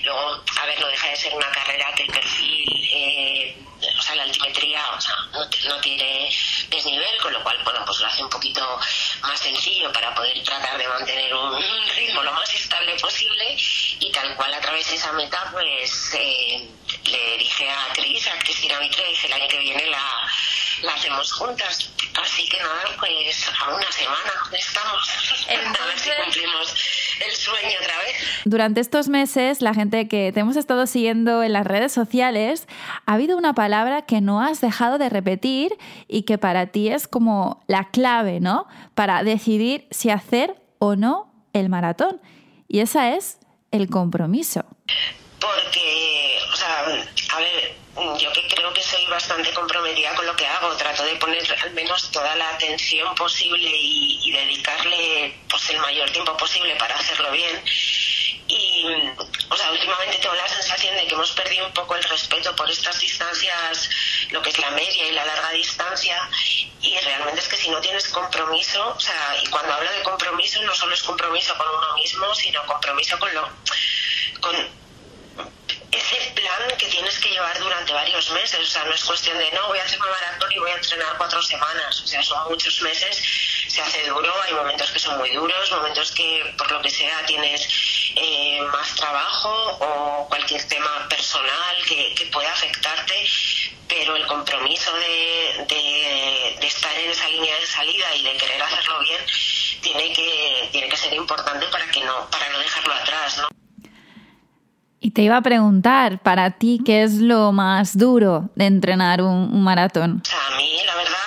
luego, 0.04 0.42
a 0.62 0.66
ver, 0.66 0.80
no 0.80 0.88
deja 0.88 1.10
de 1.10 1.16
ser 1.18 1.36
una 1.36 1.52
carrera 1.52 1.86
que 1.96 2.04
el 2.04 2.12
perfil, 2.12 2.90
eh, 2.96 3.58
sea, 4.06 4.16
la 4.16 4.24
altimetría, 4.24 4.82
o 4.92 5.02
sea, 5.02 5.16
no, 5.34 5.80
tiene 5.82 6.30
desnivel, 6.70 7.18
con 7.22 7.34
lo 7.34 7.44
cual, 7.44 7.58
bueno, 7.64 7.84
pues 7.86 8.00
lo 8.00 8.08
hace 8.08 8.24
un 8.24 8.30
poquito 8.30 8.80
más 9.22 9.40
sencillo 9.40 9.92
para 9.92 10.14
poder 10.14 10.44
tratar 10.44 10.78
de 10.78 10.88
mantener 10.88 11.34
un 11.34 11.90
ritmo 11.96 12.24
lo 12.24 12.34
más 12.34 12.54
estable 12.54 12.96
posible 13.00 13.56
y 14.00 14.12
tal 14.12 14.36
cual 14.36 14.54
a 14.54 14.62
través 14.62 14.88
de 14.90 14.96
esa 14.96 15.12
meta, 15.14 15.50
pues 15.52 16.14
eh, 16.14 16.68
le 17.06 17.38
dije 17.38 17.70
a 17.70 17.94
Cris, 17.94 18.28
a 18.28 18.38
Cristina 18.40 18.80
Mitre, 18.80 19.14
el 19.24 19.34
año 19.34 19.48
que 19.48 19.60
viene 19.60 19.88
la 19.88 20.30
la 20.82 20.94
hacemos 20.94 21.32
juntas. 21.34 21.90
Así 22.22 22.48
que 22.48 22.60
nada, 22.60 22.84
pues 23.00 23.48
a 23.60 23.70
una 23.70 23.92
semana 23.92 24.32
estamos. 24.52 25.10
a 25.80 25.86
ver 25.86 26.00
si 26.00 26.12
cumplimos 26.12 26.74
el 27.26 27.32
sueño 27.32 27.78
otra 27.82 27.98
vez. 28.00 28.16
Durante 28.46 28.82
estos 28.82 29.10
meses, 29.10 29.62
la 29.62 29.74
gente 29.74 30.08
que 30.08 30.32
te 30.32 30.40
hemos 30.40 30.56
estado 30.56 30.88
siguiendo 30.88 31.44
en 31.44 31.54
las 31.54 31.66
redes 31.66 31.92
sociales, 31.92 32.68
ha 33.06 33.14
habido 33.14 33.38
una 33.38 33.54
palabra 33.54 34.04
que 34.04 34.22
no 34.22 34.42
has 34.42 34.62
dejado 34.62 34.98
de 34.98 35.10
repetir 35.10 35.76
y 36.08 36.24
que 36.24 36.38
para 36.38 36.68
ti 36.68 36.90
es 36.90 37.08
como 37.08 37.64
la 37.68 37.90
clave, 37.90 38.40
¿no? 38.40 38.68
Para 38.94 39.24
decidir 39.24 39.88
si 39.92 40.10
hacer 40.10 40.56
o 40.80 40.96
no 40.96 41.32
el 41.54 41.70
maratón. 41.70 42.22
Y 42.68 42.80
esa 42.80 43.16
es 43.16 43.40
el 43.72 43.90
compromiso. 43.90 44.66
Porque, 45.40 46.38
o 46.52 46.56
sea, 46.56 46.80
a 46.80 47.40
ver, 47.40 47.76
yo 48.20 48.32
que 48.34 48.42
creo 48.54 48.74
que 48.74 48.82
soy 48.82 49.05
bastante 49.16 49.54
comprometida 49.54 50.14
con 50.14 50.26
lo 50.26 50.36
que 50.36 50.46
hago, 50.46 50.76
trato 50.76 51.04
de 51.04 51.16
poner 51.16 51.44
al 51.64 51.72
menos 51.72 52.12
toda 52.12 52.36
la 52.36 52.50
atención 52.50 53.16
posible 53.16 53.72
y, 53.72 54.32
dedicarle 54.36 55.34
pues 55.50 55.70
el 55.70 55.80
mayor 55.80 56.10
tiempo 56.12 56.36
posible 56.36 56.76
para 56.76 56.96
hacerlo 56.96 57.32
bien. 57.32 57.64
Y, 58.48 58.86
o 59.50 59.56
sea, 59.56 59.72
últimamente 59.72 60.18
tengo 60.18 60.36
la 60.36 60.48
sensación 60.48 60.94
de 60.96 61.08
que 61.08 61.14
hemos 61.14 61.32
perdido 61.32 61.66
un 61.66 61.74
poco 61.74 61.96
el 61.96 62.04
respeto 62.04 62.54
por 62.56 62.70
estas 62.70 63.00
distancias 63.00 63.90
lo 64.32 64.42
que 64.42 64.50
es 64.50 64.60
la 64.60 64.72
media 64.72 65.08
y 65.08 65.12
la 65.12 65.26
larga 65.26 65.52
distancia 65.52 66.18
y 66.82 66.98
realmente 67.00 67.40
es 67.40 67.48
que 67.48 67.58
si 67.58 67.70
no 67.70 67.80
tienes 67.80 68.08
compromiso, 68.10 68.94
o 68.96 69.00
sea, 69.00 69.38
y 69.42 69.48
cuando 69.48 69.74
hablo 69.74 69.92
de 69.92 70.04
compromiso 70.04 70.62
no 70.64 70.76
solo 70.76 70.94
es 70.94 71.04
compromiso 71.04 71.56
con 71.56 71.68
uno 71.68 71.96
mismo, 71.96 72.36
sino 72.36 72.66
compromiso 72.66 73.18
con 73.18 73.34
lo 73.34 73.50
con 74.42 74.56
ese 75.92 76.32
plan 76.36 76.78
que 76.78 76.88
tienes 76.88 77.18
que 77.20 77.25
llevar 77.36 77.60
durante 77.60 77.94
varios 77.94 78.32
meses, 78.32 78.60
o 78.60 78.66
sea, 78.66 78.86
no 78.86 78.94
es 78.94 79.04
cuestión 79.04 79.38
de 79.38 79.52
no 79.52 79.68
voy 79.68 79.78
a 79.80 79.84
hacer 79.84 80.00
una 80.00 80.12
maratón 80.12 80.52
y 80.52 80.60
voy 80.60 80.72
a 80.72 80.76
entrenar 80.76 81.18
cuatro 81.18 81.42
semanas, 81.42 82.02
o 82.02 82.08
sea, 82.08 82.24
son 82.24 82.48
muchos 82.50 82.82
meses, 82.82 83.22
se 83.68 83.82
hace 83.82 84.08
duro, 84.08 84.34
hay 84.42 84.54
momentos 84.54 84.90
que 84.92 85.00
son 85.00 85.18
muy 85.18 85.32
duros, 85.32 85.72
momentos 85.72 86.12
que 86.12 86.54
por 86.58 86.72
lo 86.72 86.82
que 86.82 86.90
sea 86.90 87.26
tienes 87.26 87.68
eh, 88.16 88.62
más 88.72 88.96
trabajo 88.96 89.50
o 89.80 90.28
cualquier 90.30 90.66
tema 90.68 91.08
personal 91.10 91.76
que, 91.88 92.16
que 92.16 92.26
pueda 92.28 92.52
afectarte, 92.52 93.28
pero 93.88 94.16
el 94.16 94.26
compromiso 94.28 94.94
de, 94.96 95.66
de, 95.68 96.68
estar 96.68 96.98
en 96.98 97.12
esa 97.12 97.28
línea 97.28 97.60
de 97.60 97.66
salida 97.66 98.16
y 98.16 98.24
de 98.24 98.38
querer 98.38 98.62
hacerlo 98.62 99.00
bien 99.02 99.22
tiene 99.82 100.14
que, 100.14 100.70
tiene 100.72 100.90
que 100.90 100.98
ser 100.98 101.14
importante 101.14 101.68
para 101.68 101.86
que 101.92 102.00
no, 102.00 102.30
para 102.30 102.50
no 102.50 102.60
dejarlo 102.60 102.94
atrás, 102.94 103.38
¿no? 103.38 103.55
Y 105.06 105.12
te 105.12 105.22
iba 105.22 105.38
a 105.38 105.42
preguntar, 105.42 106.18
para 106.18 106.50
ti, 106.50 106.82
¿qué 106.84 107.04
es 107.04 107.22
lo 107.22 107.52
más 107.52 107.96
duro 107.96 108.50
de 108.56 108.66
entrenar 108.66 109.22
un, 109.22 109.64
maratón? 109.64 110.24
O 110.24 110.28
sea, 110.28 110.48
a 110.48 110.58
mí, 110.58 110.82
la 110.84 110.96
verdad, 110.96 111.20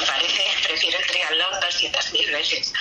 me 0.00 0.06
parece, 0.08 0.42
prefiero 0.66 0.98
el 0.98 1.06
triatlón 1.06 1.52
200.000 1.60 2.32
veces. 2.32 2.72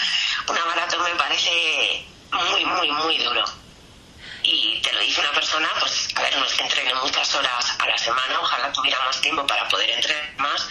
Una 0.49 0.65
maratón 0.65 1.03
me 1.03 1.15
parece 1.15 2.07
muy, 2.31 2.65
muy, 2.65 2.91
muy 2.91 3.17
duro. 3.19 3.45
Y 4.41 4.81
te 4.81 4.91
lo 4.93 5.01
dice 5.01 5.21
una 5.21 5.31
persona, 5.31 5.69
pues, 5.79 6.09
a 6.15 6.21
ver, 6.23 6.35
no 6.35 6.43
es 6.43 6.53
que 6.53 6.63
entrene 6.63 6.95
muchas 6.95 7.35
horas 7.35 7.75
a 7.77 7.85
la 7.85 7.97
semana, 7.99 8.39
ojalá 8.41 8.71
tuviera 8.71 8.97
más 9.05 9.21
tiempo 9.21 9.45
para 9.45 9.67
poder 9.67 9.91
entrenar 9.91 10.33
más, 10.39 10.67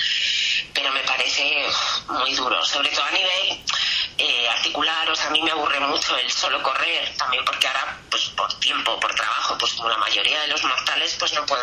pero 0.75 0.91
me 0.93 1.05
parece 1.05 1.69
muy 2.09 2.35
duro, 2.35 2.65
sobre 2.65 2.89
todo 2.89 3.05
a 3.05 3.13
nivel 3.13 3.63
eh, 4.19 4.49
articular, 4.49 5.09
o 5.09 5.15
sea, 5.15 5.29
a 5.29 5.31
mí 5.31 5.41
me 5.41 5.53
aburre 5.53 5.79
mucho 5.79 6.17
el 6.17 6.31
solo 6.31 6.61
correr, 6.61 7.15
también 7.17 7.45
porque 7.45 7.69
ahora, 7.69 8.01
pues 8.21 8.37
por 8.37 8.61
tiempo, 8.61 9.01
por 9.01 9.15
trabajo, 9.15 9.57
pues 9.59 9.73
como 9.75 9.89
la 9.89 9.97
mayoría 9.97 10.43
de 10.43 10.49
los 10.49 10.63
mortales, 10.63 11.17
pues 11.19 11.33
no 11.33 11.47
puedo 11.47 11.63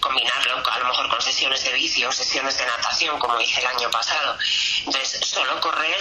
combinarlo 0.00 0.62
a 0.70 0.78
lo 0.78 0.86
mejor 0.86 1.08
con 1.08 1.20
sesiones 1.20 1.62
de 1.64 1.72
bici 1.74 2.04
o 2.04 2.12
sesiones 2.12 2.56
de 2.58 2.64
natación, 2.64 3.18
como 3.18 3.38
hice 3.40 3.60
el 3.60 3.66
año 3.66 3.90
pasado. 3.90 4.38
Entonces, 4.86 5.20
solo 5.22 5.60
correr 5.60 5.96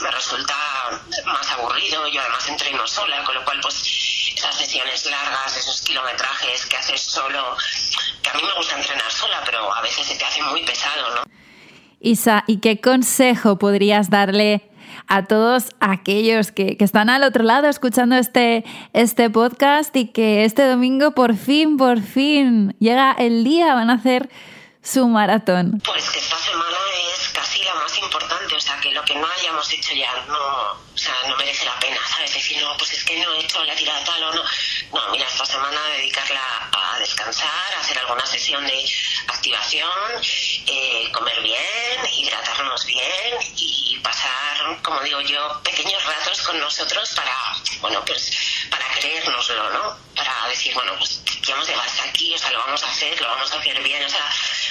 me 0.00 0.10
resulta 0.10 0.54
más 1.24 1.50
aburrido, 1.52 2.06
yo 2.08 2.20
además 2.20 2.48
entreno 2.48 2.86
sola, 2.86 3.24
con 3.24 3.34
lo 3.34 3.44
cual, 3.44 3.58
pues 3.60 3.74
esas 4.36 4.56
sesiones 4.56 5.04
largas, 5.06 5.56
esos 5.56 5.80
kilometrajes 5.82 6.66
que 6.66 6.76
haces 6.76 7.00
solo, 7.00 7.56
que 8.22 8.30
a 8.30 8.34
mí 8.34 8.42
me 8.42 8.54
gusta 8.54 8.76
entrenar 8.76 9.10
sola, 9.10 9.42
pero 9.44 9.74
a 9.74 9.80
veces 9.80 10.06
se 10.06 10.14
te 10.14 10.24
hace 10.24 10.42
muy 10.42 10.64
pesado, 10.64 11.14
¿no? 11.14 11.22
Isa, 12.00 12.44
¿y 12.46 12.60
qué 12.60 12.80
consejo 12.80 13.58
podrías 13.58 14.10
darle 14.10 14.70
a 15.08 15.26
todos 15.26 15.70
aquellos 15.80 16.52
que, 16.52 16.76
están 16.80 17.10
al 17.10 17.24
otro 17.24 17.42
lado 17.42 17.68
escuchando 17.68 18.16
este, 18.16 18.64
este 18.92 19.28
podcast 19.30 19.94
y 19.96 20.08
que 20.08 20.44
este 20.44 20.66
domingo 20.66 21.12
por 21.12 21.36
fin, 21.36 21.76
por 21.76 22.00
fin 22.00 22.76
llega 22.78 23.12
el 23.18 23.44
día, 23.44 23.74
van 23.74 23.90
a 23.90 23.94
hacer 23.94 24.28
su 24.86 25.08
maratón. 25.08 25.82
Pues 25.84 26.08
que 26.10 26.20
esta 26.20 26.38
semana 26.38 26.76
es 27.12 27.28
casi 27.30 27.62
la 27.64 27.74
más 27.74 27.98
importante, 27.98 28.54
o 28.54 28.60
sea, 28.60 28.78
que 28.80 28.92
lo 28.92 29.04
que 29.04 29.16
no 29.16 29.26
hayamos 29.26 29.72
hecho 29.72 29.94
ya 29.94 30.12
no, 30.28 30.36
o 30.36 30.98
sea, 30.98 31.14
no 31.28 31.36
merece 31.36 31.64
la 31.64 31.78
pena, 31.80 31.98
¿sabes? 32.08 32.32
Decir, 32.32 32.62
no, 32.62 32.76
pues 32.76 32.92
es 32.92 33.04
que 33.04 33.18
no 33.18 33.34
he 33.34 33.40
hecho 33.40 33.64
la 33.64 33.74
tirada 33.74 34.04
tal 34.04 34.22
o 34.22 34.34
no. 34.34 34.42
No, 34.92 35.10
mira, 35.10 35.26
esta 35.26 35.44
semana 35.44 35.78
dedicarla 35.96 36.70
a 36.72 36.98
descansar, 37.00 37.74
a 37.76 37.80
hacer 37.80 37.98
alguna 37.98 38.24
sesión 38.26 38.64
de 38.64 38.88
activación, 39.26 39.90
eh, 40.66 41.10
comer 41.12 41.42
bien, 41.42 42.06
hidratarnos 42.18 42.86
bien 42.86 43.34
y 43.56 43.75
pasar, 44.06 44.80
como 44.82 45.00
digo 45.00 45.20
yo, 45.22 45.60
pequeños 45.64 46.04
ratos 46.04 46.40
con 46.42 46.58
nosotros 46.60 47.12
para, 47.16 47.32
bueno, 47.80 48.00
pues 48.06 48.30
para 48.70 48.86
creérnoslo, 49.00 49.70
¿no? 49.70 49.96
Para 50.14 50.48
decir, 50.48 50.72
bueno, 50.74 50.92
pues 50.96 51.22
que 51.44 51.52
hemos 51.52 51.66
llegado 51.66 51.84
hasta 51.84 52.04
aquí, 52.04 52.32
o 52.32 52.38
sea, 52.38 52.52
lo 52.52 52.60
vamos 52.60 52.82
a 52.84 52.88
hacer, 52.88 53.20
lo 53.20 53.26
vamos 53.26 53.50
a 53.52 53.58
hacer 53.58 53.82
bien, 53.82 54.04
o 54.04 54.08
sea, 54.08 54.24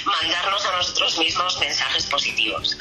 mandarnos 0.06 0.65
a 0.65 0.72
nosotros 0.72 1.18
mismos 1.18 1.60
mensajes 1.60 2.06
positivos. 2.06 2.77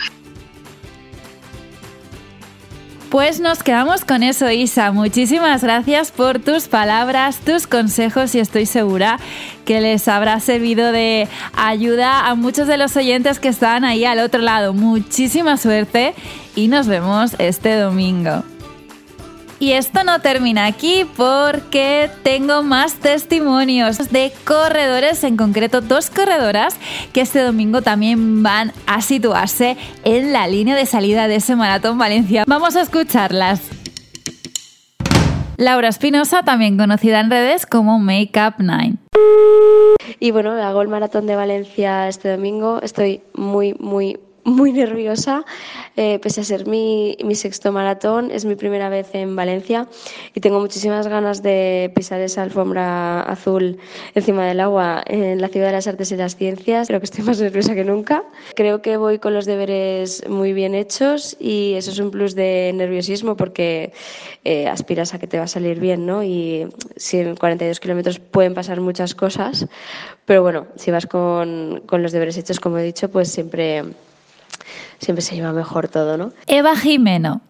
Pues 3.11 3.39
nos 3.39 3.63
quedamos 3.63 4.05
con 4.05 4.25
eso, 4.25 4.51
Isa. 4.51 4.91
Muchísimas 4.91 5.63
gracias 5.63 6.11
por 6.11 6.41
tus 6.41 6.67
palabras, 6.67 7.39
tus 7.45 7.69
consejos 7.69 8.35
y 8.35 8.41
estoy 8.41 8.67
segura 8.67 9.21
que 9.65 9.81
les 9.81 10.09
habrá 10.09 10.41
servido 10.41 10.91
de 10.91 11.29
ayuda 11.53 12.27
a 12.27 12.35
muchos 12.35 12.67
de 12.67 12.77
los 12.77 12.97
oyentes 12.97 13.39
que 13.39 13.49
están 13.49 13.85
ahí 13.85 14.05
al 14.05 14.19
otro 14.19 14.41
lado. 14.41 14.73
Muchísima 14.73 15.57
suerte 15.59 16.15
y 16.55 16.69
nos 16.69 16.87
vemos 16.87 17.35
este 17.39 17.77
domingo. 17.77 18.43
Y 19.61 19.73
esto 19.73 20.05
no 20.05 20.21
termina 20.21 20.67
aquí 20.67 21.07
porque 21.17 22.11
tengo 22.23 22.63
más 22.63 22.95
testimonios 22.95 24.11
de 24.11 24.33
corredores, 24.45 25.23
en 25.25 25.37
concreto 25.37 25.81
dos 25.81 26.11
corredoras, 26.11 26.77
que 27.13 27.21
este 27.21 27.41
domingo 27.41 27.81
también 27.81 28.43
van 28.43 28.73
a 28.87 29.01
situarse 29.01 29.77
en 30.03 30.33
la 30.33 30.49
línea 30.49 30.77
de 30.77 30.87
salida 30.87 31.29
de 31.29 31.37
ese 31.37 31.57
Maratón 31.57 31.99
Valencia. 31.99 32.45
Vamos 32.47 32.77
a 32.77 32.83
escucharlas. 32.83 33.63
Laura 35.57 35.89
Espinosa, 35.89 36.43
también 36.43 36.77
conocida 36.77 37.21
en 37.21 37.31
redes 37.31 37.65
como 37.65 38.01
Makeup 38.01 38.55
9. 38.59 38.95
Y 40.19 40.31
bueno, 40.33 40.51
hago 40.53 40.83
el 40.83 40.89
maratón 40.89 41.27
de 41.27 41.37
Valencia 41.37 42.09
este 42.09 42.31
domingo. 42.31 42.81
Estoy 42.83 43.23
muy, 43.35 43.75
muy, 43.79 44.19
muy 44.45 44.73
nerviosa, 44.73 45.45
eh, 45.97 46.19
pese 46.21 46.43
a 46.43 46.45
ser 46.45 46.67
mi, 46.67 47.17
mi, 47.25 47.35
sexto 47.35 47.73
maratón, 47.73 48.31
es 48.31 48.45
mi 48.45 48.57
primera 48.57 48.89
vez 48.89 49.15
en 49.15 49.35
Valencia 49.35 49.89
y 50.35 50.41
tengo 50.41 50.61
muchísimas 50.61 51.07
ganas 51.09 51.43
de 51.43 51.91
pisar 51.95 52.21
esa 52.21 52.43
alfombra 52.43 53.23
azul 53.23 53.79
encima 54.15 54.47
del 54.47 54.61
agua 54.61 55.03
en 55.07 55.41
la 55.41 55.49
Ciudad 55.49 55.67
de 55.67 55.73
las 55.73 55.87
Artes 55.87 56.13
y 56.13 56.17
las 56.17 56.37
Ciencias. 56.37 56.89
Creo 56.89 57.01
que 57.01 57.05
estoy 57.05 57.25
más 57.25 57.41
nerviosa 57.41 57.75
que 57.75 57.85
nunca. 57.85 58.23
Creo 58.55 58.83
que 58.83 58.97
voy 58.97 59.19
con 59.19 59.35
los 59.35 59.47
deberes 59.47 60.29
muy 60.29 60.53
bien 60.53 60.75
hechos 60.75 61.37
y 61.41 61.75
eso 61.75 61.91
es 61.91 61.99
un 61.99 62.11
plus 62.11 62.35
de 62.35 62.73
nerviosismo 62.75 63.37
porque 63.37 63.93
eh, 64.45 64.69
aspiras 64.69 65.15
a 65.15 65.19
que 65.19 65.27
te 65.27 65.39
va 65.39 65.45
a 65.45 65.49
salir 65.49 65.81
bien, 65.81 66.05
¿no? 66.07 66.23
Y 66.23 66.69
si 66.97 67.19
en 67.19 67.37
42 67.37 67.81
kilómetros 67.81 68.19
pueden 68.19 68.55
pasar 68.55 68.81
muchas 68.81 69.15
cosas, 69.15 69.67
pero 70.27 70.43
bueno, 70.43 70.67
si 70.77 70.91
vas 70.91 71.07
con, 71.07 71.83
con 71.87 72.03
los 72.03 72.13
deberes 72.13 72.37
hechos, 72.37 72.61
como 72.61 72.79
he 72.79 72.83
dicho, 72.83 73.11
pues 73.11 73.31
siempre 73.31 73.85
siempre 74.99 75.23
se 75.23 75.35
lleva 75.35 75.53
mejor 75.53 75.89
todo, 75.89 76.17
¿no? 76.17 76.33
Eva 76.47 76.77
Jimeno. 76.77 77.41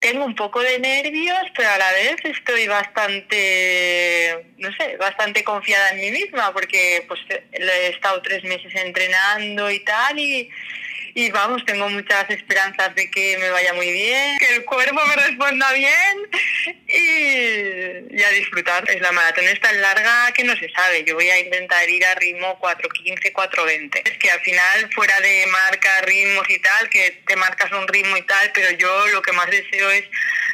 Tengo 0.00 0.24
un 0.24 0.34
poco 0.34 0.60
de 0.60 0.78
nervios, 0.78 1.42
pero 1.56 1.68
a 1.68 1.78
la 1.78 1.92
vez 1.92 2.16
estoy 2.24 2.66
bastante, 2.68 4.54
no 4.58 4.70
sé, 4.72 4.96
bastante 4.96 5.42
confiada 5.44 5.90
en 5.90 6.00
mí 6.00 6.10
misma 6.10 6.52
porque 6.52 7.04
pues 7.08 7.20
he 7.52 7.88
estado 7.88 8.22
tres 8.22 8.44
meses 8.44 8.72
entrenando 8.74 9.70
y 9.70 9.80
tal 9.80 10.18
y 10.18 10.50
y 11.18 11.32
vamos, 11.32 11.64
tengo 11.64 11.88
muchas 11.88 12.30
esperanzas 12.30 12.94
de 12.94 13.10
que 13.10 13.36
me 13.38 13.50
vaya 13.50 13.72
muy 13.72 13.90
bien, 13.90 14.38
que 14.38 14.54
el 14.54 14.64
cuerpo 14.64 15.04
me 15.04 15.16
responda 15.16 15.72
bien 15.72 16.16
y, 16.86 18.22
a 18.22 18.30
disfrutar. 18.30 18.84
La 19.00 19.10
maratón 19.10 19.46
es 19.46 19.58
tan 19.58 19.80
larga 19.80 20.30
que 20.32 20.44
no 20.44 20.54
se 20.54 20.70
sabe. 20.70 21.02
Yo 21.02 21.16
voy 21.16 21.28
a 21.28 21.40
intentar 21.40 21.90
ir 21.90 22.06
a 22.06 22.14
ritmo 22.14 22.56
4.15, 22.60 23.32
4.20. 23.32 24.08
Es 24.08 24.18
que 24.18 24.30
al 24.30 24.38
final, 24.42 24.92
fuera 24.94 25.20
de 25.20 25.44
marca, 25.48 25.90
ritmos 26.02 26.48
y 26.48 26.60
tal, 26.60 26.88
que 26.88 27.20
te 27.26 27.34
marcas 27.34 27.72
un 27.72 27.88
ritmo 27.88 28.16
y 28.16 28.22
tal, 28.22 28.52
pero 28.54 28.70
yo 28.78 29.08
lo 29.08 29.20
que 29.20 29.32
más 29.32 29.50
deseo 29.50 29.90
es 29.90 30.04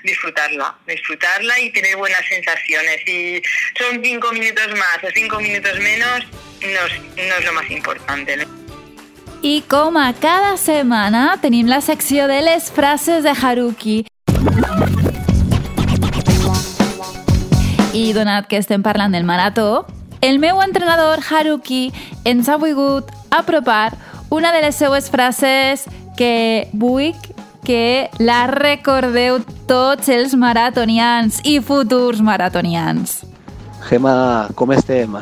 disfrutarla, 0.02 0.78
disfrutarla 0.87 1.61
y 1.61 1.73
tener 1.73 1.97
buenas 1.97 2.26
sensaciones. 2.26 3.06
Y 3.06 3.42
son 3.76 4.02
cinco 4.02 4.33
minutos 4.33 4.68
más 4.78 5.04
o 5.04 5.11
cinco 5.14 5.38
minutos 5.40 5.78
menos, 5.80 6.26
no 6.62 6.87
es, 6.87 7.00
no 7.16 7.35
es 7.37 7.44
lo 7.44 7.52
más 7.52 7.71
importante. 7.71 8.63
I 9.44 9.60
com 9.68 9.98
a 10.00 10.14
cada 10.16 10.54
setmana 10.56 11.34
tenim 11.36 11.66
la 11.68 11.82
secció 11.84 12.24
de 12.30 12.38
les 12.40 12.70
frases 12.72 13.26
de 13.26 13.34
Haruki. 13.36 13.96
I 17.92 18.04
donat 18.16 18.48
que 18.48 18.56
estem 18.56 18.80
parlant 18.80 19.12
del 19.12 19.28
marató, 19.28 19.84
el 20.24 20.40
meu 20.40 20.62
entrenador 20.64 21.20
Haruki 21.20 21.92
ens 22.24 22.48
ha 22.48 22.56
volgut 22.56 23.12
apropar 23.28 23.92
una 24.32 24.48
de 24.56 24.64
les 24.64 24.80
seues 24.80 25.12
frases 25.12 25.84
que 26.16 26.70
vull 26.72 27.12
que 27.68 28.08
la 28.24 28.46
recordeu 28.48 29.42
tots 29.68 30.08
els 30.08 30.32
maratonians 30.32 31.44
i 31.44 31.58
futurs 31.60 32.24
maratonians. 32.24 33.20
Gemma, 33.90 34.48
com 34.56 34.72
estem? 34.72 35.20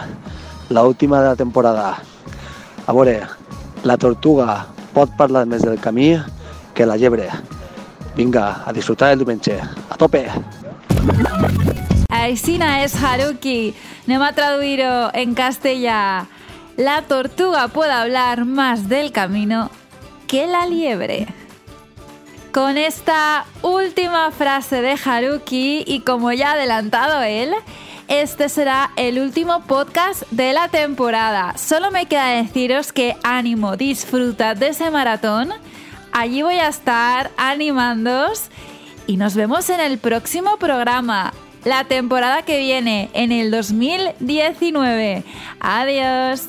L'última 0.70 1.26
de 1.26 1.32
la 1.34 1.36
temporada. 1.36 1.96
A 2.86 2.92
veure, 2.94 3.26
la 3.82 3.96
tortuga 3.98 4.66
pot 4.92 5.10
parlar 5.18 5.46
més 5.46 5.62
del 5.64 5.80
camí 5.80 6.14
que 6.74 6.86
la 6.86 6.96
llebre. 6.96 7.28
Vinga, 8.16 8.62
a 8.66 8.72
disfrutar 8.72 9.12
el 9.12 9.22
diumenge. 9.22 9.56
A 9.88 9.96
tope! 9.96 10.26
Aixina 12.12 12.82
és 12.84 12.94
Haruki. 13.00 13.72
Anem 14.06 14.22
a 14.22 14.32
traduir-ho 14.36 15.10
en 15.14 15.34
castellà. 15.34 16.26
la 16.76 17.02
tortuga 17.02 17.68
puede 17.68 17.92
hablar 17.92 18.44
más 18.44 18.88
del 18.88 19.12
camino 19.12 19.70
que 20.26 20.46
la 20.46 20.66
liebre. 20.66 21.26
Con 22.52 22.76
esta 22.76 23.44
última 23.62 24.30
frase 24.30 24.82
de 24.82 24.96
Haruki 25.02 25.84
y 25.86 26.00
como 26.00 26.32
ya 26.32 26.50
ha 26.50 26.52
adelantado 26.52 27.22
él, 27.22 27.54
este 28.08 28.48
será 28.48 28.90
el 28.96 29.18
último 29.18 29.62
podcast 29.66 30.22
de 30.30 30.52
la 30.52 30.68
temporada. 30.68 31.56
Solo 31.56 31.90
me 31.90 32.06
queda 32.06 32.28
deciros 32.28 32.92
que 32.92 33.16
ánimo, 33.22 33.76
disfrutad 33.76 34.56
de 34.56 34.68
ese 34.68 34.90
maratón. 34.90 35.50
Allí 36.12 36.42
voy 36.42 36.56
a 36.56 36.68
estar 36.68 37.30
animándoos 37.36 38.44
y 39.06 39.16
nos 39.16 39.34
vemos 39.34 39.70
en 39.70 39.80
el 39.80 39.98
próximo 39.98 40.56
programa, 40.58 41.32
la 41.64 41.84
temporada 41.84 42.42
que 42.42 42.58
viene, 42.58 43.10
en 43.14 43.32
el 43.32 43.50
2019. 43.50 45.24
Adiós. 45.60 46.48